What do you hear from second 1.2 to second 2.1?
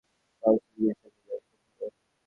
আমি খুব ভালো।